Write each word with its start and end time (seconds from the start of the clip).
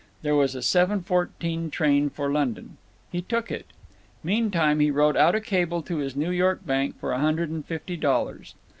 There 0.23 0.33
was 0.35 0.55
a 0.55 0.63
seven 0.63 1.03
fourteen 1.03 1.69
train 1.69 2.09
for 2.09 2.31
London. 2.31 2.77
He 3.11 3.21
took 3.21 3.51
it. 3.51 3.67
Meantime 4.23 4.79
he 4.79 4.89
wrote 4.89 5.15
out 5.15 5.35
a 5.35 5.39
cable 5.39 5.83
to 5.83 5.97
his 5.97 6.15
New 6.15 6.31
York 6.31 6.65
bank 6.65 6.99
for 6.99 7.11
a 7.11 7.19
hundred 7.19 7.51
and 7.51 7.63
fifty 7.63 7.97
dollars. 7.97 8.55